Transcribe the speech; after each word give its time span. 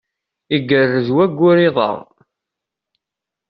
Igerrez 0.55 1.09
wayyur 1.15 1.57
iḍ-a. 1.67 1.91